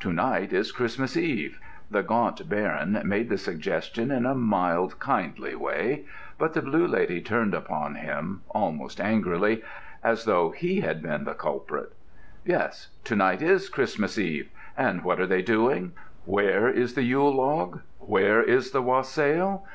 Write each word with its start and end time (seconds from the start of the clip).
"To 0.00 0.12
night 0.12 0.52
is 0.52 0.70
Christmas 0.70 1.16
Eve." 1.16 1.58
The 1.90 2.02
Gaunt 2.02 2.46
Baron 2.46 3.00
made 3.06 3.30
the 3.30 3.38
suggestion 3.38 4.10
in 4.10 4.26
a 4.26 4.34
mild, 4.34 4.98
kindly 5.00 5.54
way, 5.54 6.04
but 6.36 6.52
the 6.52 6.60
Blue 6.60 6.86
Lady 6.86 7.22
turned 7.22 7.54
upon 7.54 7.94
him 7.94 8.42
almost 8.50 9.00
angrily, 9.00 9.62
as 10.04 10.26
though 10.26 10.50
he 10.50 10.82
had 10.82 11.00
been 11.00 11.24
the 11.24 11.32
culprit. 11.32 11.94
"Yes! 12.44 12.88
To 13.04 13.16
night 13.16 13.40
is 13.40 13.70
Christmas 13.70 14.18
Eve. 14.18 14.50
And 14.76 15.04
what 15.04 15.18
are 15.18 15.26
they 15.26 15.40
doing? 15.40 15.92
Where 16.26 16.68
is 16.68 16.92
the 16.94 17.04
Yule 17.04 17.34
log? 17.34 17.80
Where 17.98 18.42
is 18.42 18.72
the 18.72 18.82
wassail? 18.82 19.66